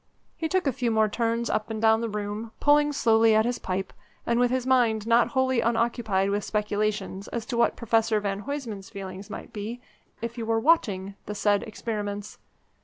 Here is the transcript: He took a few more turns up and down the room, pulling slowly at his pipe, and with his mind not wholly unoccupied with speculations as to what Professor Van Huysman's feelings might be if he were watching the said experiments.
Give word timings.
He 0.35 0.49
took 0.49 0.65
a 0.65 0.73
few 0.73 0.89
more 0.89 1.07
turns 1.07 1.47
up 1.47 1.69
and 1.69 1.79
down 1.79 2.01
the 2.01 2.09
room, 2.09 2.53
pulling 2.59 2.91
slowly 2.91 3.35
at 3.35 3.45
his 3.45 3.59
pipe, 3.59 3.93
and 4.25 4.39
with 4.39 4.49
his 4.49 4.65
mind 4.65 5.05
not 5.05 5.27
wholly 5.27 5.61
unoccupied 5.61 6.31
with 6.31 6.43
speculations 6.43 7.27
as 7.27 7.45
to 7.45 7.55
what 7.57 7.75
Professor 7.75 8.19
Van 8.19 8.39
Huysman's 8.45 8.89
feelings 8.89 9.29
might 9.29 9.53
be 9.53 9.79
if 10.19 10.37
he 10.37 10.41
were 10.41 10.59
watching 10.59 11.13
the 11.27 11.35
said 11.35 11.61
experiments. 11.67 12.39